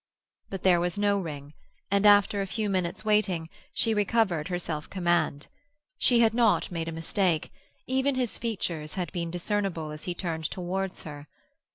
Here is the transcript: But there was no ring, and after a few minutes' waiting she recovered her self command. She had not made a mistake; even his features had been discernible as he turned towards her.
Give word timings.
But 0.49 0.63
there 0.63 0.79
was 0.79 0.97
no 0.97 1.19
ring, 1.19 1.53
and 1.91 2.07
after 2.07 2.41
a 2.41 2.47
few 2.47 2.71
minutes' 2.71 3.05
waiting 3.05 3.49
she 3.71 3.93
recovered 3.93 4.47
her 4.47 4.57
self 4.57 4.89
command. 4.89 5.45
She 5.99 6.21
had 6.21 6.33
not 6.33 6.71
made 6.71 6.87
a 6.87 6.91
mistake; 6.91 7.51
even 7.85 8.15
his 8.15 8.39
features 8.39 8.95
had 8.95 9.11
been 9.11 9.29
discernible 9.29 9.91
as 9.91 10.05
he 10.05 10.15
turned 10.15 10.45
towards 10.49 11.03
her. 11.03 11.27